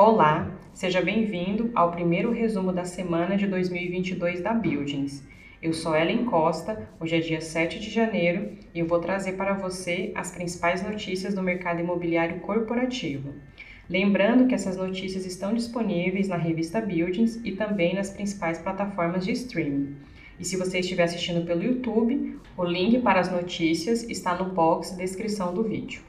Olá, 0.00 0.56
seja 0.72 1.02
bem-vindo 1.02 1.72
ao 1.74 1.90
primeiro 1.90 2.30
resumo 2.30 2.72
da 2.72 2.84
semana 2.84 3.36
de 3.36 3.48
2022 3.48 4.40
da 4.40 4.54
Buildings. 4.54 5.26
Eu 5.60 5.72
sou 5.72 5.96
Ellen 5.96 6.24
Costa, 6.24 6.88
hoje 7.00 7.16
é 7.16 7.18
dia 7.18 7.40
7 7.40 7.80
de 7.80 7.90
janeiro 7.90 8.52
e 8.72 8.78
eu 8.78 8.86
vou 8.86 9.00
trazer 9.00 9.32
para 9.32 9.54
você 9.54 10.12
as 10.14 10.30
principais 10.30 10.84
notícias 10.84 11.34
do 11.34 11.42
mercado 11.42 11.80
imobiliário 11.80 12.38
corporativo. 12.38 13.34
Lembrando 13.90 14.46
que 14.46 14.54
essas 14.54 14.76
notícias 14.76 15.26
estão 15.26 15.52
disponíveis 15.52 16.28
na 16.28 16.36
revista 16.36 16.80
Buildings 16.80 17.40
e 17.44 17.56
também 17.56 17.96
nas 17.96 18.10
principais 18.10 18.60
plataformas 18.60 19.24
de 19.24 19.32
streaming. 19.32 19.96
E 20.38 20.44
se 20.44 20.56
você 20.56 20.78
estiver 20.78 21.02
assistindo 21.02 21.44
pelo 21.44 21.64
YouTube, 21.64 22.38
o 22.56 22.62
link 22.62 23.00
para 23.00 23.18
as 23.18 23.32
notícias 23.32 24.08
está 24.08 24.36
no 24.36 24.44
box 24.44 24.92
de 24.92 24.98
descrição 24.98 25.52
do 25.52 25.64
vídeo. 25.64 26.02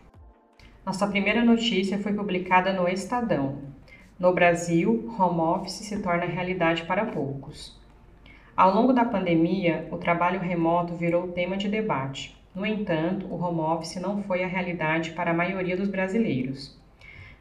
Nossa 0.86 1.08
primeira 1.08 1.44
notícia 1.44 1.98
foi 1.98 2.14
publicada 2.14 2.72
no 2.72 2.88
Estadão. 2.88 3.69
No 4.20 4.34
Brasil, 4.34 5.10
home 5.18 5.40
office 5.40 5.86
se 5.86 5.98
torna 6.00 6.26
realidade 6.26 6.84
para 6.84 7.06
poucos. 7.06 7.74
Ao 8.54 8.76
longo 8.76 8.92
da 8.92 9.06
pandemia, 9.06 9.88
o 9.90 9.98
trabalho 9.98 10.42
remoto 10.42 10.94
virou 10.94 11.30
tema 11.30 11.56
de 11.56 11.70
debate. 11.70 12.36
No 12.54 12.66
entanto, 12.66 13.28
o 13.28 13.42
home 13.42 13.62
office 13.62 13.96
não 13.96 14.22
foi 14.24 14.44
a 14.44 14.48
realidade 14.48 15.12
para 15.12 15.32
a 15.32 15.34
maioria 15.34 15.78
dos 15.78 15.88
brasileiros. 15.88 16.78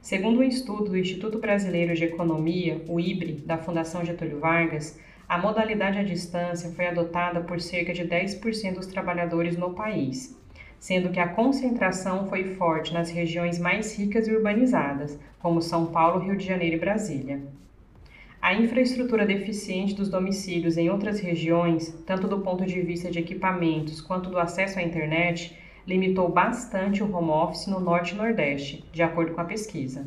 Segundo 0.01 0.39
um 0.39 0.45
estudo 0.45 0.91
do 0.91 0.97
Instituto 0.97 1.41
Brasileiro 1.41 1.97
de 1.97 2.05
Economia, 2.05 2.81
o 2.87 3.01
IBRE, 3.01 3.43
da 3.45 3.59
Fundação 3.59 4.05
Getúlio 4.05 4.39
Vargas, 4.39 5.01
a 5.29 5.37
modalidade 5.37 5.99
à 5.99 6.05
distância 6.05 6.71
foi 6.71 6.87
adotada 6.87 7.41
por 7.41 7.61
cerca 7.61 7.93
de 7.93 8.05
10% 8.05 8.75
dos 8.75 8.87
trabalhadores 8.87 9.57
no 9.57 9.75
país, 9.75 10.38
sendo 10.79 11.11
que 11.11 11.21
a 11.21 11.29
concentração 11.29 12.29
foi 12.29 12.55
forte 12.55 12.93
nas 12.93 13.11
regiões 13.11 13.59
mais 13.59 13.97
ricas 13.99 14.29
e 14.29 14.35
urbanizadas, 14.35 15.19
como 15.41 15.63
São 15.63 15.87
Paulo, 15.87 16.21
Rio 16.21 16.37
de 16.37 16.47
Janeiro 16.47 16.77
e 16.77 16.81
Brasília. 16.81 17.41
A 18.41 18.55
infraestrutura 18.55 19.27
deficiente 19.27 19.95
dos 19.95 20.09
domicílios 20.09 20.77
em 20.77 20.89
outras 20.89 21.19
regiões, 21.19 21.93
tanto 22.07 22.29
do 22.29 22.39
ponto 22.39 22.65
de 22.65 22.81
vista 22.81 23.11
de 23.11 23.19
equipamentos 23.19 24.01
quanto 24.01 24.31
do 24.31 24.39
acesso 24.39 24.79
à 24.79 24.83
internet, 24.83 25.59
limitou 25.87 26.29
bastante 26.29 27.03
o 27.03 27.13
home 27.13 27.31
office 27.31 27.67
no 27.67 27.81
Norte 27.81 28.15
e 28.15 28.17
Nordeste, 28.17 28.85
de 28.93 29.03
acordo 29.03 29.33
com 29.33 29.41
a 29.41 29.45
pesquisa. 29.45 30.07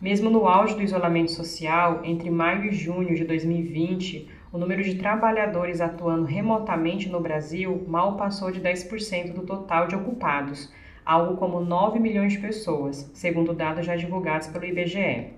Mesmo 0.00 0.30
no 0.30 0.46
auge 0.46 0.74
do 0.74 0.82
isolamento 0.82 1.30
social, 1.30 2.02
entre 2.04 2.30
maio 2.30 2.66
e 2.66 2.72
junho 2.72 3.14
de 3.14 3.24
2020, 3.24 4.28
o 4.50 4.56
número 4.56 4.82
de 4.82 4.94
trabalhadores 4.94 5.80
atuando 5.80 6.24
remotamente 6.24 7.08
no 7.08 7.20
Brasil 7.20 7.84
mal 7.86 8.16
passou 8.16 8.50
de 8.50 8.60
10% 8.60 9.34
do 9.34 9.42
total 9.42 9.86
de 9.86 9.94
ocupados, 9.94 10.72
algo 11.04 11.36
como 11.36 11.60
9 11.60 11.98
milhões 11.98 12.32
de 12.32 12.38
pessoas, 12.38 13.10
segundo 13.12 13.52
dados 13.52 13.84
já 13.84 13.94
divulgados 13.94 14.48
pelo 14.48 14.64
IBGE. 14.64 15.34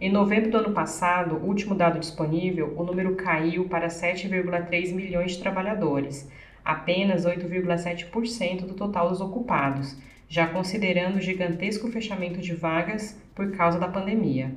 Em 0.00 0.10
novembro 0.10 0.50
do 0.50 0.58
ano 0.58 0.72
passado, 0.72 1.36
último 1.36 1.74
dado 1.74 1.98
disponível, 1.98 2.74
o 2.76 2.84
número 2.84 3.16
caiu 3.16 3.68
para 3.68 3.88
7,3 3.88 4.92
milhões 4.92 5.32
de 5.32 5.38
trabalhadores, 5.40 6.30
apenas 6.64 7.24
8,7% 7.24 8.66
do 8.66 8.74
total 8.74 9.08
dos 9.08 9.20
ocupados, 9.20 9.96
já 10.28 10.46
considerando 10.46 11.16
o 11.16 11.20
gigantesco 11.20 11.88
fechamento 11.88 12.40
de 12.40 12.54
vagas 12.54 13.20
por 13.34 13.52
causa 13.52 13.78
da 13.78 13.88
pandemia. 13.88 14.52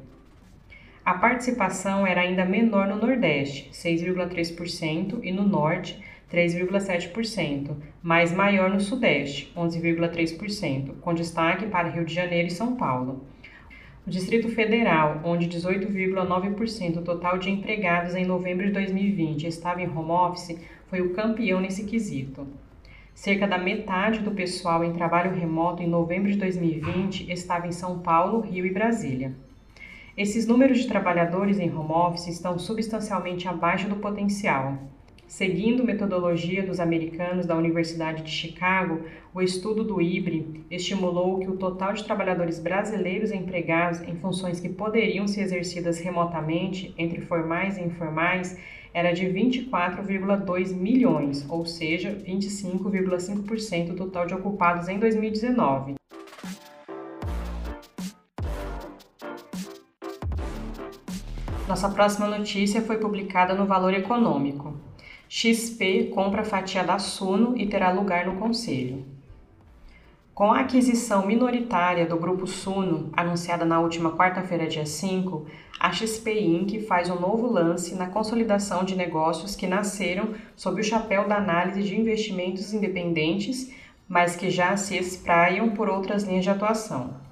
A 1.08 1.14
participação 1.14 2.06
era 2.06 2.20
ainda 2.20 2.44
menor 2.44 2.86
no 2.86 2.98
Nordeste, 2.98 3.70
6,3%, 3.72 5.22
e 5.24 5.32
no 5.32 5.48
Norte, 5.48 6.04
3,7%, 6.30 7.78
mas 8.04 8.34
maior 8.34 8.70
no 8.70 8.82
Sudeste, 8.82 9.50
11,3%, 9.56 11.00
com 11.00 11.14
destaque 11.14 11.68
para 11.68 11.88
Rio 11.88 12.04
de 12.04 12.14
Janeiro 12.14 12.50
e 12.50 12.52
São 12.52 12.76
Paulo. 12.76 13.24
O 14.06 14.10
Distrito 14.10 14.50
Federal, 14.50 15.22
onde 15.24 15.48
18,9% 15.48 16.96
do 16.96 17.02
total 17.02 17.38
de 17.38 17.52
empregados 17.52 18.14
em 18.14 18.26
novembro 18.26 18.66
de 18.66 18.74
2020 18.74 19.48
estava 19.48 19.82
em 19.82 19.88
home 19.88 20.12
office, 20.12 20.60
foi 20.88 21.00
o 21.00 21.14
campeão 21.14 21.62
nesse 21.62 21.86
quesito. 21.86 22.46
Cerca 23.14 23.48
da 23.48 23.58
metade 23.58 24.20
do 24.20 24.32
pessoal 24.32 24.84
em 24.84 24.92
trabalho 24.92 25.34
remoto 25.34 25.82
em 25.82 25.88
novembro 25.88 26.30
de 26.30 26.38
2020 26.38 27.32
estava 27.32 27.66
em 27.66 27.72
São 27.72 28.00
Paulo, 28.00 28.42
Rio 28.42 28.66
e 28.66 28.74
Brasília. 28.74 29.47
Esses 30.18 30.48
números 30.48 30.80
de 30.80 30.88
trabalhadores 30.88 31.60
em 31.60 31.72
home 31.72 31.92
office 31.92 32.26
estão 32.26 32.58
substancialmente 32.58 33.48
abaixo 33.48 33.88
do 33.88 33.98
potencial. 33.98 34.76
Seguindo 35.28 35.84
metodologia 35.84 36.66
dos 36.66 36.80
americanos 36.80 37.46
da 37.46 37.56
Universidade 37.56 38.24
de 38.24 38.32
Chicago, 38.32 39.02
o 39.32 39.44
estudo 39.44 39.84
do 39.84 40.02
IBRE 40.02 40.66
estimulou 40.72 41.38
que 41.38 41.48
o 41.48 41.58
total 41.58 41.94
de 41.94 42.04
trabalhadores 42.04 42.58
brasileiros 42.58 43.32
empregados 43.32 44.02
em 44.02 44.16
funções 44.16 44.60
que 44.60 44.70
poderiam 44.70 45.28
ser 45.28 45.42
exercidas 45.42 46.00
remotamente, 46.00 46.96
entre 46.98 47.22
formais 47.22 47.78
e 47.78 47.84
informais, 47.84 48.58
era 48.96 49.12
de 49.12 49.28
24,2 49.28 50.74
milhões, 50.74 51.48
ou 51.48 51.64
seja, 51.64 52.18
25,5% 52.28 53.90
do 53.90 53.96
total 53.96 54.26
de 54.26 54.34
ocupados 54.34 54.88
em 54.88 54.98
2019. 54.98 55.97
Nossa 61.78 61.90
próxima 61.90 62.26
notícia 62.28 62.82
foi 62.82 62.98
publicada 62.98 63.54
no 63.54 63.68
Valor 63.68 63.94
Econômico. 63.94 64.74
XP 65.30 66.06
compra 66.06 66.42
a 66.42 66.44
fatia 66.44 66.84
da 66.84 66.98
Suno 66.98 67.56
e 67.56 67.68
terá 67.68 67.92
lugar 67.92 68.26
no 68.26 68.38
conselho. 68.38 69.06
Com 70.34 70.52
a 70.52 70.62
aquisição 70.62 71.28
minoritária 71.28 72.08
do 72.08 72.18
grupo 72.18 72.48
Suno, 72.48 73.12
anunciada 73.16 73.64
na 73.64 73.80
última 73.80 74.18
quarta-feira, 74.18 74.66
dia 74.66 74.88
5, 74.88 75.46
a 75.80 75.92
XP 75.92 76.40
Inc. 76.40 76.82
faz 76.88 77.12
um 77.12 77.20
novo 77.20 77.46
lance 77.46 77.94
na 77.94 78.08
consolidação 78.08 78.84
de 78.84 78.96
negócios 78.96 79.56
que 79.56 79.68
nasceram 79.68 80.34
sob 80.56 80.82
o 80.82 80.84
chapéu 80.84 81.28
da 81.28 81.38
análise 81.38 81.84
de 81.84 81.96
investimentos 81.96 82.74
independentes, 82.74 83.72
mas 84.10 84.36
que 84.36 84.50
já 84.50 84.76
se 84.76 84.98
espraiam 84.98 85.70
por 85.70 85.88
outras 85.90 86.24
linhas 86.24 86.44
de 86.44 86.50
atuação. 86.50 87.27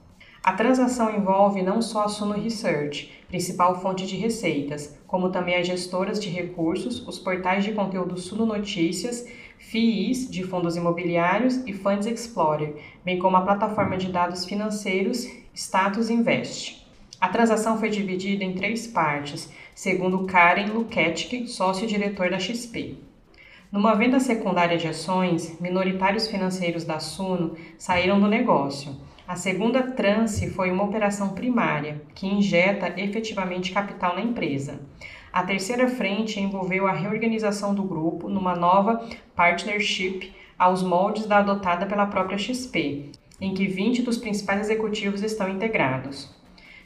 A 0.45 0.53
transação 0.53 1.09
envolve 1.09 1.63
não 1.63 1.81
só 1.81 2.03
a 2.03 2.07
Suno 2.07 2.35
Research, 2.35 3.11
principal 3.27 3.81
fonte 3.81 4.05
de 4.05 4.15
receitas, 4.15 4.95
como 5.07 5.31
também 5.31 5.55
as 5.55 5.65
gestoras 5.65 6.19
de 6.19 6.29
recursos, 6.29 6.99
os 7.07 7.17
portais 7.17 7.63
de 7.63 7.71
conteúdo 7.71 8.15
Suno 8.15 8.45
Notícias, 8.45 9.27
FIIs 9.57 10.29
de 10.29 10.43
fundos 10.43 10.75
imobiliários 10.75 11.63
e 11.65 11.73
Funds 11.73 12.05
Explorer, 12.05 12.75
bem 13.03 13.17
como 13.17 13.35
a 13.37 13.41
plataforma 13.41 13.97
de 13.97 14.11
dados 14.11 14.45
financeiros 14.45 15.27
Status 15.51 16.11
Invest. 16.11 16.85
A 17.19 17.27
transação 17.27 17.79
foi 17.79 17.89
dividida 17.89 18.43
em 18.43 18.53
três 18.53 18.85
partes, 18.85 19.51
segundo 19.73 20.27
Karen 20.27 20.67
Luketic, 20.67 21.47
sócio-diretor 21.47 22.29
da 22.29 22.37
XP. 22.37 22.99
Numa 23.71 23.95
venda 23.95 24.19
secundária 24.19 24.77
de 24.77 24.87
ações, 24.87 25.59
minoritários 25.59 26.27
financeiros 26.27 26.83
da 26.83 26.99
Suno 26.99 27.55
saíram 27.79 28.19
do 28.19 28.27
negócio. 28.27 28.95
A 29.27 29.35
segunda 29.35 29.81
transe 29.81 30.51
foi 30.51 30.69
uma 30.69 30.83
operação 30.83 31.29
primária, 31.29 31.99
que 32.13 32.27
injeta 32.27 32.93
efetivamente 32.95 33.71
capital 33.71 34.13
na 34.13 34.21
empresa. 34.21 34.79
A 35.33 35.41
terceira 35.41 35.87
frente 35.87 36.39
envolveu 36.39 36.85
a 36.85 36.91
reorganização 36.91 37.73
do 37.73 37.81
grupo 37.81 38.29
numa 38.29 38.55
nova 38.55 39.03
partnership 39.35 40.31
aos 40.59 40.83
moldes 40.83 41.25
da 41.25 41.39
adotada 41.39 41.87
pela 41.87 42.05
própria 42.05 42.37
XP, 42.37 43.09
em 43.41 43.55
que 43.55 43.65
20 43.65 44.03
dos 44.03 44.19
principais 44.19 44.61
executivos 44.61 45.23
estão 45.23 45.49
integrados. 45.49 46.29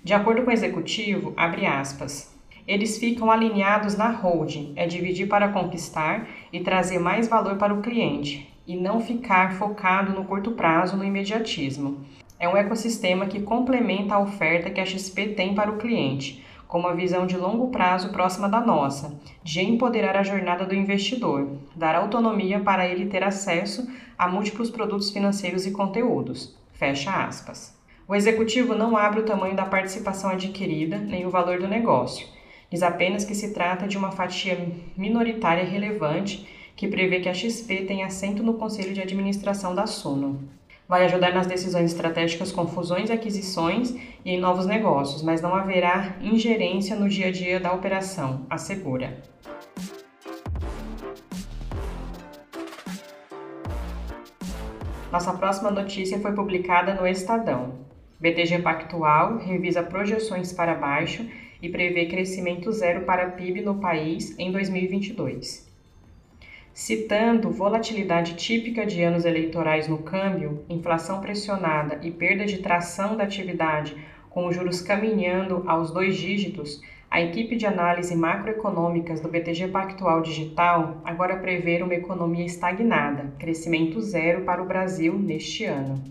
De 0.01 0.13
acordo 0.13 0.43
com 0.43 0.49
o 0.49 0.53
executivo, 0.53 1.33
abre 1.35 1.65
aspas, 1.65 2.33
eles 2.65 2.97
ficam 2.97 3.29
alinhados 3.29 3.97
na 3.97 4.11
holding, 4.11 4.71
é 4.77 4.87
dividir 4.87 5.27
para 5.27 5.49
conquistar 5.49 6.25
e 6.53 6.61
trazer 6.61 6.99
mais 6.99 7.27
valor 7.27 7.57
para 7.57 7.73
o 7.73 7.81
cliente, 7.81 8.49
e 8.65 8.77
não 8.77 9.01
ficar 9.01 9.55
focado 9.55 10.13
no 10.13 10.23
curto 10.23 10.51
prazo 10.51 10.95
no 10.95 11.03
imediatismo 11.03 12.05
é 12.39 12.47
um 12.47 12.55
ecossistema 12.55 13.25
que 13.25 13.41
complementa 13.41 14.15
a 14.15 14.19
oferta 14.19 14.69
que 14.69 14.79
a 14.79 14.85
XP 14.85 15.29
tem 15.29 15.53
para 15.53 15.69
o 15.69 15.77
cliente, 15.77 16.43
com 16.69 16.79
uma 16.79 16.95
visão 16.95 17.27
de 17.27 17.35
longo 17.35 17.67
prazo 17.67 18.13
próxima 18.13 18.47
da 18.47 18.61
nossa, 18.61 19.19
de 19.43 19.59
empoderar 19.59 20.15
a 20.15 20.23
jornada 20.23 20.65
do 20.65 20.73
investidor, 20.73 21.57
dar 21.75 21.95
autonomia 21.95 22.59
para 22.61 22.87
ele 22.87 23.07
ter 23.07 23.23
acesso 23.23 23.85
a 24.17 24.27
múltiplos 24.29 24.69
produtos 24.69 25.09
financeiros 25.09 25.65
e 25.65 25.71
conteúdos. 25.71 26.57
Fecha 26.71 27.11
aspas. 27.11 27.77
O 28.07 28.15
executivo 28.15 28.73
não 28.73 28.95
abre 28.95 29.19
o 29.19 29.25
tamanho 29.25 29.55
da 29.55 29.65
participação 29.65 30.29
adquirida 30.29 30.97
nem 30.97 31.25
o 31.25 31.29
valor 31.29 31.59
do 31.59 31.67
negócio. 31.67 32.25
Diz 32.71 32.83
apenas 32.83 33.25
que 33.25 33.35
se 33.35 33.53
trata 33.53 33.87
de 33.87 33.97
uma 33.97 34.11
fatia 34.11 34.57
minoritária 34.95 35.65
relevante 35.65 36.47
que 36.75 36.87
prevê 36.87 37.19
que 37.19 37.27
a 37.27 37.33
XP 37.33 37.83
tenha 37.85 38.05
assento 38.05 38.41
no 38.41 38.53
conselho 38.53 38.93
de 38.93 39.01
administração 39.01 39.75
da 39.75 39.85
Suno 39.85 40.58
vai 40.89 41.05
ajudar 41.05 41.31
nas 41.35 41.45
decisões 41.45 41.91
estratégicas 41.91 42.51
com 42.51 42.65
fusões 42.65 43.11
e 43.11 43.13
aquisições 43.13 43.91
e 44.25 44.31
em 44.31 44.39
novos 44.39 44.65
negócios, 44.65 45.21
mas 45.21 45.39
não 45.39 45.53
haverá 45.53 46.15
ingerência 46.19 46.95
no 46.95 47.07
dia 47.07 47.27
a 47.27 47.31
dia 47.31 47.59
da 47.59 47.71
operação, 47.71 48.47
assegura. 48.49 49.21
Nossa 55.11 55.31
próxima 55.33 55.69
notícia 55.69 56.19
foi 56.19 56.31
publicada 56.33 56.95
no 56.95 57.05
Estadão. 57.05 57.87
BTG 58.19 58.59
Pactual 58.59 59.37
revisa 59.37 59.83
projeções 59.83 60.51
para 60.51 60.73
baixo 60.73 61.23
e 61.61 61.69
prevê 61.69 62.07
crescimento 62.07 62.71
zero 62.71 63.05
para 63.05 63.29
PIB 63.29 63.61
no 63.61 63.75
país 63.75 64.37
em 64.39 64.51
2022. 64.51 65.68
Citando 66.79 67.51
volatilidade 67.51 68.35
típica 68.35 68.85
de 68.85 69.03
anos 69.03 69.25
eleitorais 69.25 69.89
no 69.89 69.97
câmbio, 69.97 70.63
inflação 70.69 71.19
pressionada 71.19 71.99
e 72.01 72.09
perda 72.09 72.45
de 72.45 72.59
tração 72.59 73.17
da 73.17 73.25
atividade, 73.25 73.97
com 74.29 74.47
os 74.47 74.55
juros 74.55 74.79
caminhando 74.79 75.61
aos 75.67 75.91
dois 75.91 76.15
dígitos, 76.15 76.81
a 77.11 77.21
equipe 77.21 77.57
de 77.57 77.65
análise 77.65 78.15
macroeconômicas 78.15 79.19
do 79.19 79.27
BTG 79.27 79.67
Pactual 79.67 80.21
Digital 80.21 81.01
agora 81.03 81.35
prevê 81.35 81.83
uma 81.83 81.93
economia 81.93 82.45
estagnada, 82.45 83.33
crescimento 83.37 83.99
zero 83.99 84.45
para 84.45 84.63
o 84.63 84.65
Brasil 84.65 85.13
neste 85.19 85.65
ano. 85.65 86.01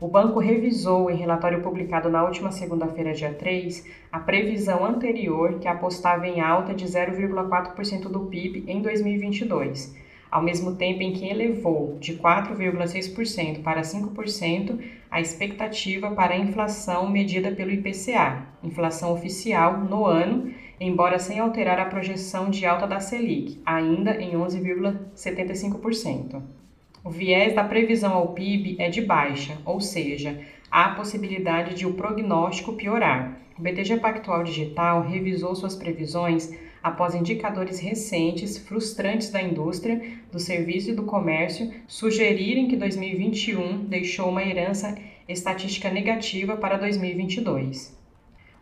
O 0.00 0.08
banco 0.08 0.40
revisou, 0.40 1.08
em 1.08 1.16
relatório 1.16 1.62
publicado 1.62 2.10
na 2.10 2.24
última 2.24 2.50
segunda-feira, 2.50 3.14
dia 3.14 3.32
3, 3.32 3.86
a 4.10 4.18
previsão 4.18 4.84
anterior 4.84 5.60
que 5.60 5.68
apostava 5.68 6.26
em 6.26 6.40
alta 6.40 6.74
de 6.74 6.84
0,4% 6.84 8.08
do 8.08 8.26
PIB 8.26 8.64
em 8.66 8.82
2022, 8.82 9.96
ao 10.28 10.42
mesmo 10.42 10.74
tempo 10.74 11.00
em 11.00 11.12
que 11.12 11.28
elevou 11.28 11.96
de 12.00 12.14
4,6% 12.14 13.62
para 13.62 13.82
5% 13.82 14.80
a 15.08 15.20
expectativa 15.20 16.10
para 16.10 16.34
a 16.34 16.38
inflação 16.38 17.08
medida 17.08 17.52
pelo 17.52 17.70
IPCA, 17.70 18.48
inflação 18.64 19.12
oficial, 19.12 19.78
no 19.78 20.06
ano, 20.06 20.52
embora 20.80 21.20
sem 21.20 21.38
alterar 21.38 21.78
a 21.78 21.84
projeção 21.84 22.50
de 22.50 22.66
alta 22.66 22.84
da 22.84 22.98
Selic, 22.98 23.62
ainda 23.64 24.20
em 24.20 24.32
11,75%. 24.32 26.63
O 27.04 27.10
viés 27.10 27.54
da 27.54 27.62
previsão 27.62 28.14
ao 28.14 28.28
PIB 28.28 28.76
é 28.78 28.88
de 28.88 29.02
baixa, 29.02 29.58
ou 29.66 29.78
seja, 29.78 30.40
há 30.70 30.86
a 30.86 30.94
possibilidade 30.94 31.74
de 31.74 31.86
o 31.86 31.92
prognóstico 31.92 32.72
piorar. 32.72 33.38
O 33.58 33.60
BTG 33.60 33.98
Pactual 33.98 34.42
Digital 34.42 35.02
revisou 35.02 35.54
suas 35.54 35.76
previsões 35.76 36.50
após 36.82 37.14
indicadores 37.14 37.78
recentes 37.78 38.56
frustrantes 38.56 39.28
da 39.28 39.42
indústria, 39.42 40.00
do 40.32 40.38
serviço 40.38 40.92
e 40.92 40.94
do 40.94 41.02
comércio 41.02 41.70
sugerirem 41.86 42.68
que 42.68 42.76
2021 42.76 43.84
deixou 43.84 44.30
uma 44.30 44.42
herança 44.42 44.96
estatística 45.28 45.90
negativa 45.90 46.56
para 46.56 46.78
2022. 46.78 47.94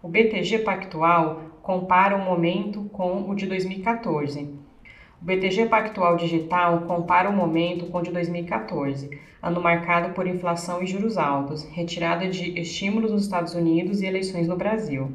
O 0.02 0.08
BTG 0.08 0.58
Pactual 0.64 1.60
compara 1.62 2.16
o 2.16 2.24
momento 2.24 2.90
com 2.92 3.30
o 3.30 3.36
de 3.36 3.46
2014 3.46 4.61
o 5.22 5.24
BTG 5.24 5.66
Pactual 5.66 6.16
Digital 6.16 6.80
compara 6.80 7.30
o 7.30 7.32
momento 7.32 7.86
com 7.86 7.98
o 7.98 8.02
de 8.02 8.10
2014, 8.10 9.08
ano 9.40 9.60
marcado 9.60 10.12
por 10.14 10.26
inflação 10.26 10.82
e 10.82 10.86
juros 10.86 11.16
altos, 11.16 11.62
retirada 11.70 12.28
de 12.28 12.58
estímulos 12.58 13.12
nos 13.12 13.22
Estados 13.22 13.54
Unidos 13.54 14.02
e 14.02 14.06
eleições 14.06 14.48
no 14.48 14.56
Brasil. 14.56 15.12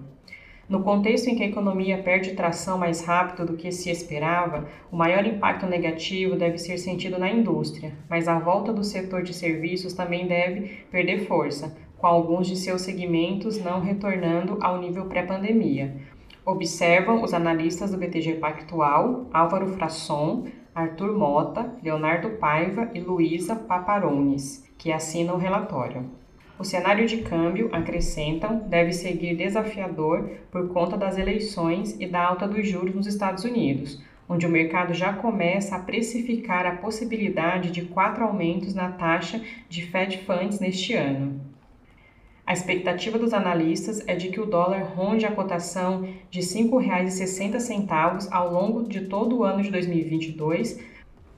No 0.70 0.82
contexto 0.82 1.28
em 1.28 1.36
que 1.36 1.44
a 1.44 1.48
economia 1.48 1.98
perde 1.98 2.36
tração 2.36 2.78
mais 2.78 3.04
rápido 3.04 3.46
do 3.46 3.58
que 3.58 3.70
se 3.70 3.90
esperava, 3.90 4.70
o 4.90 4.96
maior 4.96 5.26
impacto 5.26 5.66
negativo 5.66 6.38
deve 6.38 6.58
ser 6.58 6.78
sentido 6.78 7.20
na 7.20 7.30
indústria, 7.30 7.92
mas 8.10 8.30
a 8.30 8.40
volta 8.40 8.72
do 8.72 8.86
setor 8.86 9.24
de 9.24 9.34
serviços 9.34 9.92
também 9.92 10.26
deve 10.26 10.86
perder 10.90 11.26
força, 11.26 11.76
com 11.98 12.08
alguns 12.08 12.48
de 12.48 12.56
seus 12.56 12.82
segmentos 12.82 13.62
não 13.62 13.82
retornando 13.82 14.58
ao 14.62 14.80
nível 14.80 15.08
pré-pandemia, 15.08 15.96
Observam 16.48 17.24
os 17.24 17.34
analistas 17.34 17.92
do 17.92 17.98
BTG 17.98 18.36
Pactual, 18.36 19.28
Álvaro 19.34 19.68
Frasson, 19.74 20.48
Arthur 20.74 21.12
Mota, 21.12 21.74
Leonardo 21.84 22.30
Paiva 22.38 22.90
e 22.94 23.02
Luísa 23.02 23.54
Paparones, 23.54 24.66
que 24.78 24.90
assinam 24.90 25.36
o 25.36 25.38
relatório. 25.38 26.10
O 26.58 26.64
cenário 26.64 27.06
de 27.06 27.18
câmbio, 27.18 27.68
acrescentam, 27.74 28.60
deve 28.60 28.94
seguir 28.94 29.36
desafiador 29.36 30.30
por 30.50 30.70
conta 30.70 30.96
das 30.96 31.18
eleições 31.18 32.00
e 32.00 32.08
da 32.08 32.26
alta 32.26 32.48
dos 32.48 32.66
juros 32.66 32.96
nos 32.96 33.08
Estados 33.08 33.44
Unidos, 33.44 34.02
onde 34.30 34.48
o 34.48 34.50
mercado 34.50 34.94
já 34.94 35.12
começa 35.12 35.76
a 35.76 35.80
precificar 35.80 36.66
a 36.66 36.78
possibilidade 36.78 37.72
de 37.72 37.82
quatro 37.82 38.24
aumentos 38.24 38.74
na 38.74 38.94
taxa 38.94 39.42
de 39.68 39.86
Fed 39.86 40.20
Funds 40.20 40.62
neste 40.62 40.94
ano. 40.94 41.57
A 42.48 42.54
expectativa 42.54 43.20
dos 43.20 43.34
analistas 43.34 44.02
é 44.08 44.16
de 44.16 44.30
que 44.30 44.40
o 44.40 44.46
dólar 44.46 44.94
ronde 44.96 45.26
a 45.26 45.32
cotação 45.34 46.08
de 46.32 46.40
R$ 46.40 46.46
5,60 46.46 48.30
ao 48.32 48.54
longo 48.54 48.88
de 48.88 49.02
todo 49.02 49.40
o 49.40 49.44
ano 49.44 49.62
de 49.62 49.70
2022, 49.70 50.80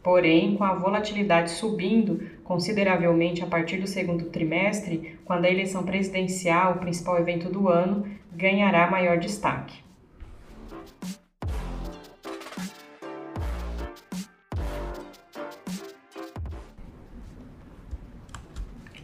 porém, 0.04 0.56
com 0.56 0.64
a 0.64 0.76
volatilidade 0.76 1.50
subindo 1.50 2.30
consideravelmente 2.44 3.44
a 3.44 3.48
partir 3.48 3.78
do 3.78 3.88
segundo 3.88 4.26
trimestre, 4.26 5.18
quando 5.26 5.46
a 5.46 5.50
eleição 5.50 5.82
presidencial, 5.82 6.74
o 6.74 6.78
principal 6.78 7.18
evento 7.18 7.50
do 7.50 7.68
ano, 7.68 8.06
ganhará 8.32 8.88
maior 8.92 9.18
destaque. 9.18 9.84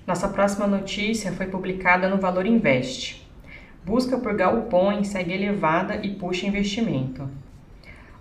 Nossa 0.07 0.28
próxima 0.28 0.68
notícia 0.68 1.31
foi 1.31 1.48
publicada 1.48 2.07
no 2.07 2.18
Valor 2.18 2.46
Invest. 2.46 3.28
Busca 3.84 4.19
por 4.19 4.36
galpões 4.36 5.07
segue 5.07 5.34
elevada 5.34 5.96
e 5.96 6.12
puxa 6.13 6.46
investimento. 6.46 7.28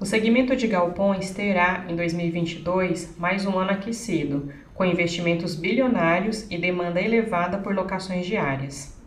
O 0.00 0.06
segmento 0.06 0.56
de 0.56 0.66
galpões 0.66 1.30
terá, 1.32 1.84
em 1.86 1.94
2022, 1.94 3.18
mais 3.18 3.44
um 3.44 3.58
ano 3.58 3.72
aquecido, 3.72 4.50
com 4.74 4.82
investimentos 4.82 5.54
bilionários 5.54 6.46
e 6.50 6.56
demanda 6.56 7.02
elevada 7.02 7.58
por 7.58 7.74
locações 7.74 8.24
diárias. 8.24 8.98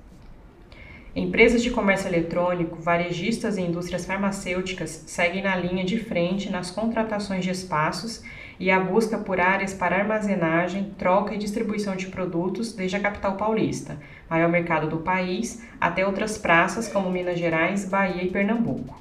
Empresas 1.15 1.63
de 1.63 1.71
comércio 1.71 2.07
eletrônico, 2.07 2.79
varejistas 2.79 3.57
e 3.57 3.61
indústrias 3.61 4.05
farmacêuticas 4.05 5.03
seguem 5.07 5.41
na 5.41 5.55
linha 5.55 5.83
de 5.83 5.97
frente 5.97 6.51
nas 6.51 6.69
contratações 6.69 7.43
de 7.43 7.49
espaços 7.49 8.23
e 8.59 8.71
a 8.71 8.79
busca 8.79 9.17
por 9.17 9.39
áreas 9.39 9.73
para 9.73 9.97
armazenagem, 9.97 10.93
troca 10.97 11.33
e 11.33 11.37
distribuição 11.37 11.95
de 11.95 12.07
produtos 12.07 12.73
desde 12.73 12.95
a 12.95 12.99
capital 12.99 13.35
paulista, 13.35 13.97
maior 14.29 14.49
mercado 14.49 14.87
do 14.87 14.97
país, 14.97 15.63
até 15.79 16.05
outras 16.05 16.37
praças 16.37 16.87
como 16.87 17.11
Minas 17.11 17.39
Gerais, 17.39 17.85
Bahia 17.85 18.23
e 18.23 18.31
Pernambuco. 18.31 18.99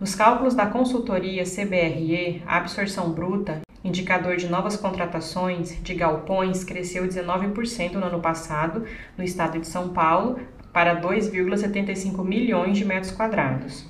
Nos 0.00 0.14
cálculos 0.14 0.54
da 0.54 0.66
consultoria 0.66 1.44
CBRE, 1.44 2.42
a 2.46 2.56
absorção 2.56 3.12
bruta, 3.12 3.60
indicador 3.84 4.36
de 4.36 4.48
novas 4.48 4.76
contratações 4.76 5.80
de 5.82 5.94
galpões, 5.94 6.64
cresceu 6.64 7.06
19% 7.06 7.92
no 7.92 8.06
ano 8.06 8.20
passado 8.20 8.84
no 9.16 9.22
estado 9.22 9.60
de 9.60 9.66
São 9.66 9.90
Paulo 9.90 10.40
para 10.72 11.00
2,75 11.00 12.24
milhões 12.24 12.78
de 12.78 12.84
metros 12.84 13.12
quadrados. 13.12 13.86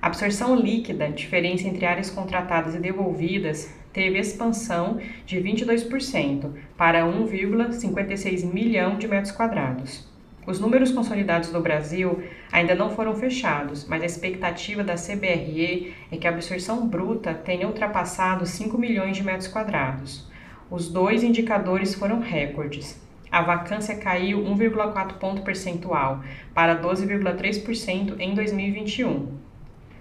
A 0.00 0.06
absorção 0.06 0.54
líquida, 0.54 1.10
diferença 1.10 1.66
entre 1.66 1.84
áreas 1.84 2.10
contratadas 2.10 2.74
e 2.74 2.78
devolvidas, 2.78 3.70
teve 3.92 4.18
expansão 4.18 4.98
de 5.26 5.38
22% 5.38 6.50
para 6.76 7.04
1,56 7.04 8.44
milhão 8.44 8.96
de 8.96 9.08
metros 9.08 9.32
quadrados. 9.32 10.08
Os 10.46 10.58
números 10.58 10.90
consolidados 10.90 11.50
do 11.50 11.60
Brasil 11.60 12.22
ainda 12.50 12.74
não 12.74 12.90
foram 12.90 13.14
fechados, 13.14 13.86
mas 13.86 14.02
a 14.02 14.06
expectativa 14.06 14.82
da 14.82 14.94
CBRE 14.94 15.94
é 16.10 16.16
que 16.16 16.26
a 16.26 16.30
absorção 16.30 16.88
bruta 16.88 17.34
tenha 17.34 17.66
ultrapassado 17.66 18.46
5 18.46 18.78
milhões 18.78 19.16
de 19.16 19.22
metros 19.22 19.48
quadrados. 19.48 20.28
Os 20.70 20.88
dois 20.88 21.22
indicadores 21.22 21.94
foram 21.94 22.20
recordes. 22.20 23.00
A 23.30 23.42
vacância 23.42 23.96
caiu 23.96 24.40
1,4 24.40 25.14
ponto 25.14 25.42
percentual 25.42 26.24
para 26.54 26.80
12,3% 26.80 28.16
em 28.18 28.34
2021 28.34 29.49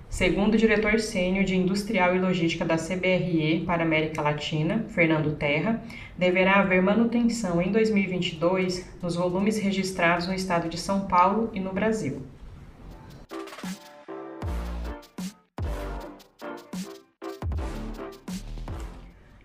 Segundo 0.10 0.56
o 0.56 0.58
diretor 0.58 1.00
sênior 1.00 1.46
de 1.46 1.56
Industrial 1.56 2.16
e 2.16 2.20
Logística 2.20 2.66
da 2.66 2.78
CBRE 2.78 3.64
para 3.66 3.84
América 3.84 4.24
Latina, 4.24 4.84
Fernando 4.90 5.36
Terra, 5.36 5.84
deverá 6.18 6.60
haver 6.60 6.82
manutenção 6.82 7.62
em 7.62 7.72
2022 7.72 8.98
nos 9.02 9.16
volumes 9.16 9.60
registrados 9.60 10.28
no 10.28 10.34
estado 10.34 10.68
de 10.68 10.80
São 10.80 11.08
Paulo 11.08 11.52
e 11.54 11.60
no 11.60 11.72
Brasil. 11.72 12.24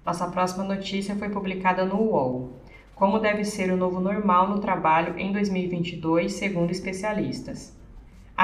Nossa 0.05 0.27
próxima 0.29 0.65
notícia 0.65 1.15
foi 1.15 1.29
publicada 1.29 1.85
no 1.85 1.97
UOL. 1.97 2.59
Como 2.95 3.19
deve 3.19 3.45
ser 3.45 3.71
o 3.71 3.77
novo 3.77 4.01
normal 4.01 4.49
no 4.49 4.61
trabalho 4.61 5.19
em 5.19 5.31
2022, 5.31 6.33
segundo 6.33 6.71
especialistas. 6.71 7.84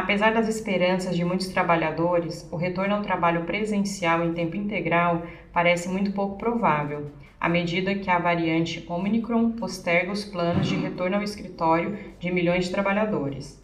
Apesar 0.01 0.33
das 0.33 0.49
esperanças 0.49 1.15
de 1.15 1.23
muitos 1.23 1.49
trabalhadores, 1.49 2.49
o 2.51 2.57
retorno 2.57 2.95
ao 2.95 3.03
trabalho 3.03 3.45
presencial 3.45 4.25
em 4.25 4.33
tempo 4.33 4.57
integral 4.57 5.25
parece 5.53 5.91
muito 5.91 6.13
pouco 6.13 6.39
provável, 6.39 7.11
à 7.39 7.51
medida 7.51 7.95
que 7.95 8.09
a 8.09 8.19
variante 8.19 8.83
Omicron 8.89 9.51
posterga 9.51 10.11
os 10.11 10.25
planos 10.25 10.67
de 10.67 10.75
retorno 10.75 11.17
ao 11.17 11.23
escritório 11.23 11.99
de 12.19 12.33
milhões 12.33 12.65
de 12.65 12.71
trabalhadores. 12.71 13.63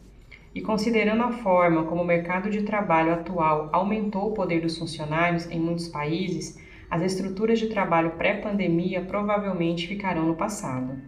E 0.55 0.61
considerando 0.61 1.23
a 1.23 1.33
forma 1.33 1.85
como 1.85 2.03
o 2.03 2.07
mercado 2.07 2.51
de 2.51 2.65
trabalho 2.65 3.15
atual 3.15 3.71
aumentou 3.73 4.29
o 4.29 4.35
poder 4.35 4.61
dos 4.61 4.77
funcionários 4.77 5.51
em 5.51 5.59
muitos 5.59 5.89
países, 5.89 6.63
as 6.91 7.01
estruturas 7.01 7.59
de 7.59 7.69
trabalho 7.69 8.11
pré-pandemia 8.11 9.01
provavelmente 9.01 9.89
ficarão 9.89 10.27
no 10.27 10.37
passado. 10.37 11.01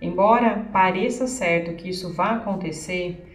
Embora 0.00 0.66
pareça 0.72 1.26
certo 1.26 1.74
que 1.74 1.90
isso 1.90 2.14
vá 2.14 2.36
acontecer, 2.36 3.25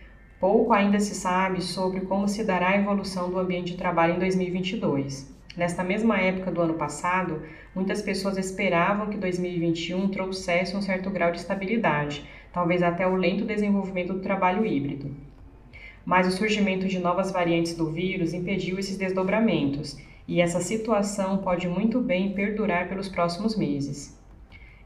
pouco 0.41 0.73
ainda 0.73 0.99
se 0.99 1.13
sabe 1.13 1.61
sobre 1.61 2.01
como 2.01 2.27
se 2.27 2.43
dará 2.43 2.69
a 2.69 2.77
evolução 2.77 3.29
do 3.29 3.37
ambiente 3.37 3.73
de 3.73 3.77
trabalho 3.77 4.15
em 4.15 4.19
2022. 4.19 5.31
Nesta 5.55 5.83
mesma 5.83 6.19
época 6.19 6.51
do 6.51 6.61
ano 6.61 6.73
passado, 6.73 7.43
muitas 7.75 8.01
pessoas 8.01 8.37
esperavam 8.37 9.07
que 9.07 9.17
2021 9.17 10.09
trouxesse 10.09 10.75
um 10.75 10.81
certo 10.81 11.11
grau 11.11 11.31
de 11.31 11.37
estabilidade, 11.37 12.25
talvez 12.51 12.81
até 12.81 13.05
o 13.05 13.15
lento 13.15 13.45
desenvolvimento 13.45 14.13
do 14.13 14.21
trabalho 14.21 14.65
híbrido. 14.65 15.11
Mas 16.03 16.25
o 16.25 16.35
surgimento 16.35 16.87
de 16.87 16.97
novas 16.97 17.31
variantes 17.31 17.75
do 17.75 17.91
vírus 17.91 18.33
impediu 18.33 18.79
esses 18.79 18.97
desdobramentos, 18.97 19.95
e 20.27 20.41
essa 20.41 20.59
situação 20.59 21.37
pode 21.37 21.67
muito 21.67 22.01
bem 22.01 22.31
perdurar 22.33 22.89
pelos 22.89 23.07
próximos 23.07 23.55
meses. 23.55 24.19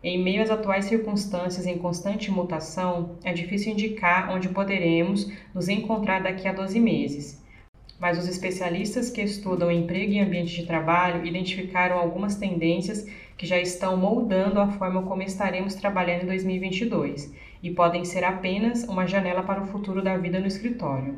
Em 0.08 0.22
meio 0.22 0.44
às 0.44 0.52
atuais 0.52 0.86
circunstâncias 0.86 1.66
em 1.66 1.80
constante 1.80 2.30
mutação, 2.30 3.18
é 3.24 3.34
difícil 3.34 3.72
indicar 3.72 4.30
onde 4.30 4.50
poderemos 4.50 5.34
nos 5.52 5.68
encontrar 5.68 6.22
daqui 6.22 6.48
a 6.48 6.54
12 6.54 6.80
meses. 6.80 7.44
Mas 8.00 8.20
os 8.20 8.28
especialistas 8.28 9.10
que 9.10 9.24
estudam 9.24 9.72
emprego 9.72 10.12
e 10.12 10.20
ambiente 10.20 10.58
de 10.58 10.68
trabalho 10.68 11.26
identificaram 11.26 11.98
algumas 11.98 12.36
tendências 12.36 13.08
que 13.36 13.48
já 13.48 13.60
estão 13.60 13.98
moldando 13.98 14.60
a 14.60 14.68
forma 14.68 15.02
como 15.02 15.24
estaremos 15.24 15.74
trabalhando 15.74 16.22
em 16.22 16.28
2022 16.28 17.34
e 17.64 17.72
podem 17.72 18.06
ser 18.06 18.24
apenas 18.24 18.84
uma 18.84 19.08
janela 19.08 19.42
para 19.42 19.64
o 19.64 19.66
futuro 19.66 20.04
da 20.04 20.16
vida 20.18 20.40
no 20.40 20.46
escritório. 20.46 21.16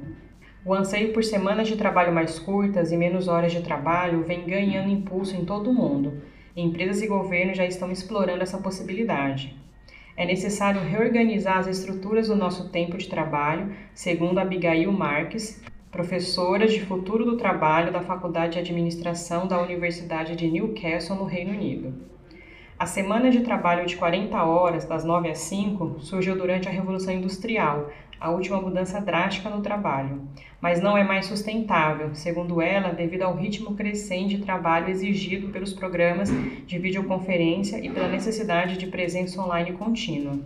O 0.64 0.74
anseio 0.74 1.12
por 1.12 1.26
semanas 1.26 1.68
de 1.68 1.76
trabalho 1.76 2.14
mais 2.14 2.40
curtas 2.40 2.94
e 2.94 2.96
menos 2.96 3.28
horas 3.28 3.52
de 3.52 3.62
trabalho 3.62 4.24
vem 4.24 4.46
ganhando 4.46 4.90
impulso 4.90 5.36
em 5.36 5.44
todo 5.44 5.72
o 5.72 5.74
mundo 5.74 6.22
Empresas 6.60 7.04
e 7.04 7.08
governos 7.08 7.56
já 7.56 7.68
estão 7.68 7.92
explorando 7.92 8.42
essa 8.42 8.58
possibilidade. 8.58 9.56
É 10.16 10.26
necessário 10.26 10.82
reorganizar 10.82 11.60
as 11.60 11.68
estruturas 11.68 12.30
do 12.30 12.36
nosso 12.36 12.70
tempo 12.70 12.98
de 12.98 13.08
trabalho, 13.08 13.76
segundo 13.94 14.40
Abigail 14.40 14.92
Marques, 14.92 15.64
professora 15.92 16.66
de 16.66 16.84
Futuro 16.84 17.24
do 17.24 17.38
Trabalho 17.38 17.94
da 17.94 18.02
Faculdade 18.02 18.54
de 18.54 18.60
Administração 18.60 19.48
da 19.48 19.62
Universidade 19.62 20.36
de 20.36 20.50
Newcastle, 20.50 21.16
no 21.16 21.26
Reino 21.26 21.52
Unido. 21.52 21.94
A 22.80 22.88
semana 22.88 23.30
de 23.30 23.42
trabalho 23.42 23.86
de 23.86 23.96
40 23.96 24.44
horas, 24.44 24.84
das 24.84 25.06
9 25.06 25.30
às 25.30 25.38
5, 25.38 26.00
surgiu 26.00 26.36
durante 26.36 26.68
a 26.68 26.72
Revolução 26.72 27.14
Industrial, 27.14 27.92
a 28.20 28.30
última 28.32 28.60
mudança 28.60 29.00
drástica 29.00 29.50
no 29.50 29.62
trabalho, 29.62 30.22
mas 30.60 30.82
não 30.82 30.98
é 30.98 31.04
mais 31.04 31.28
sustentável, 31.28 32.16
segundo 32.16 32.62
ela, 32.62 32.90
devido 32.90 33.24
ao 33.24 33.36
ritmo 33.36 33.76
crescente 33.76 34.38
de 34.38 34.44
trabalho 34.44 34.90
exigido 34.90 35.50
pelos 35.50 35.74
programas 35.74 36.30
de 36.66 36.80
videoconferência 36.80 37.78
e 37.78 37.90
pela 37.90 38.08
necessidade 38.08 38.78
de 38.78 38.88
presença 38.88 39.42
online 39.42 39.74
contínua. 39.74 40.40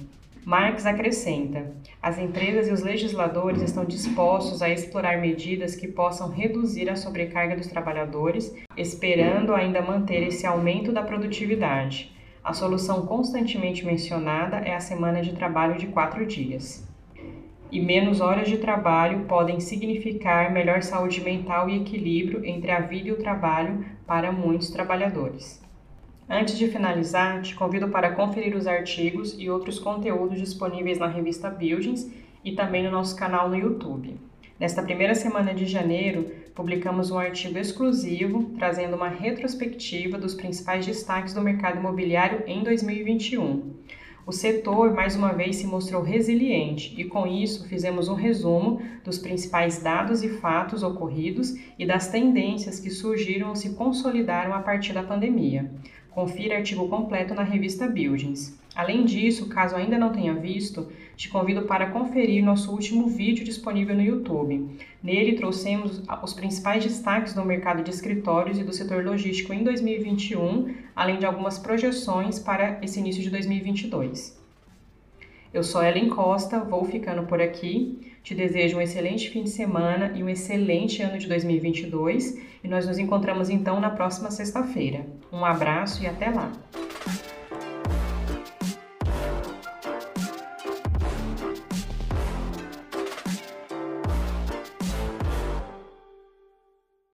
Marx 0.44 0.86
acrescenta: 0.86 1.72
as 2.02 2.18
empresas 2.18 2.68
e 2.68 2.72
os 2.72 2.82
legisladores 2.82 3.62
estão 3.62 3.86
dispostos 3.86 4.62
a 4.62 4.70
explorar 4.70 5.22
medidas 5.22 5.76
que 5.76 5.88
possam 5.88 6.30
reduzir 6.30 6.90
a 6.90 6.96
sobrecarga 6.96 7.56
dos 7.56 7.68
trabalhadores, 7.68 8.54
esperando 8.76 9.54
ainda 9.54 9.82
manter 9.82 10.24
esse 10.24 10.46
aumento 10.46 10.92
da 10.92 11.04
produtividade. 11.04 12.12
A 12.44 12.54
solução 12.54 13.06
constantemente 13.06 13.86
mencionada 13.86 14.58
é 14.58 14.74
a 14.74 14.80
semana 14.80 15.22
de 15.22 15.34
trabalho 15.34 15.78
de 15.78 15.86
quatro 15.88 16.26
dias 16.26 16.91
e 17.72 17.80
menos 17.80 18.20
horas 18.20 18.50
de 18.50 18.58
trabalho 18.58 19.26
podem 19.26 19.60
significar 19.60 20.52
melhor 20.52 20.84
saúde 20.84 21.22
mental 21.22 21.70
e 21.70 21.78
equilíbrio 21.82 22.44
entre 22.46 22.70
a 22.70 22.82
vida 22.82 23.10
e 23.10 23.12
o 23.12 23.18
trabalho 23.18 23.86
para 24.06 24.32
muitos 24.32 24.70
trabalhadores. 24.70 25.62
Antes 26.30 26.58
de 26.58 26.68
finalizar, 26.68 27.42
te 27.42 27.56
convido 27.56 27.90
para 27.90 28.12
conferir 28.12 28.56
os 28.56 28.68
artigos 28.68 29.36
e 29.40 29.50
outros 29.50 29.80
conteúdos 29.80 30.40
disponíveis 30.40 31.00
na 31.00 31.08
revista 31.08 31.50
Buildings 31.50 32.12
e 32.44 32.54
também 32.54 32.84
no 32.84 32.92
nosso 32.92 33.16
canal 33.16 33.50
no 33.50 33.56
YouTube. 33.56 34.18
Nesta 34.60 34.84
primeira 34.84 35.16
semana 35.16 35.54
de 35.54 35.66
janeiro, 35.66 36.30
publicamos 36.54 37.10
um 37.10 37.18
artigo 37.18 37.58
exclusivo 37.58 38.52
trazendo 38.58 38.96
uma 38.96 39.08
retrospectiva 39.08 40.18
dos 40.18 40.36
principais 40.36 40.86
destaques 40.86 41.34
do 41.34 41.42
mercado 41.42 41.80
imobiliário 41.80 42.44
em 42.46 42.64
2021. 42.64 43.81
O 44.26 44.32
setor 44.32 44.94
mais 44.94 45.16
uma 45.16 45.34
vez 45.34 45.56
se 45.56 45.66
mostrou 45.66 46.04
resiliente 46.04 46.94
e, 46.96 47.06
com 47.06 47.26
isso, 47.26 47.68
fizemos 47.68 48.08
um 48.08 48.14
resumo 48.14 48.80
dos 49.04 49.18
principais 49.18 49.82
dados 49.82 50.24
e 50.24 50.30
fatos 50.30 50.84
ocorridos 50.84 51.56
e 51.78 51.86
das 51.86 52.10
tendências 52.10 52.80
que 52.80 52.90
surgiram 52.90 53.50
ou 53.50 53.56
se 53.56 53.72
consolidaram 53.74 54.54
a 54.54 54.60
partir 54.60 54.94
da 54.94 55.02
pandemia. 55.02 55.72
Confira 56.12 56.58
artigo 56.58 56.90
completo 56.90 57.34
na 57.34 57.42
revista 57.42 57.88
Buildings. 57.88 58.60
Além 58.76 59.06
disso, 59.06 59.48
caso 59.48 59.78
ainda 59.78 59.98
não 59.98 60.12
tenha 60.12 60.34
visto, 60.34 60.92
te 61.16 61.30
convido 61.30 61.62
para 61.62 61.90
conferir 61.90 62.44
nosso 62.44 62.70
último 62.72 63.08
vídeo 63.08 63.46
disponível 63.46 63.96
no 63.96 64.02
YouTube. 64.02 64.78
Nele 65.02 65.38
trouxemos 65.38 66.04
os 66.22 66.34
principais 66.34 66.84
destaques 66.84 67.34
do 67.34 67.46
mercado 67.46 67.82
de 67.82 67.90
escritórios 67.90 68.60
e 68.60 68.64
do 68.64 68.74
setor 68.74 69.06
logístico 69.06 69.54
em 69.54 69.64
2021, 69.64 70.74
além 70.94 71.18
de 71.18 71.26
algumas 71.26 71.58
projeções 71.58 72.40
para 72.40 72.80
esse 72.82 73.00
início 73.00 73.24
de 73.24 73.30
2022. 73.30 74.41
Eu 75.54 75.64
sou 75.64 75.84
Ellen 75.84 76.08
Costa, 76.08 76.60
vou 76.62 76.86
ficando 76.86 77.24
por 77.24 77.42
aqui. 77.42 78.14
Te 78.24 78.34
desejo 78.34 78.78
um 78.78 78.82
excelente 78.82 79.30
fim 79.30 79.44
de 79.44 79.50
semana 79.50 80.14
e 80.16 80.24
um 80.24 80.30
excelente 80.30 81.02
ano 81.02 81.18
de 81.18 81.28
2022 81.28 82.40
e 82.64 82.68
nós 82.70 82.88
nos 82.88 82.98
encontramos 82.98 83.50
então 83.50 83.78
na 83.80 83.90
próxima 83.90 84.32
sexta-feira. 84.32 85.06
Um 85.32 85.44
abraço 85.44 86.04
e 86.04 86.08
até 86.08 86.30
lá! 86.30 86.54